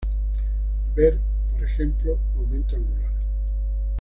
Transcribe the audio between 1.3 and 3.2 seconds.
por ejemplo momento angular.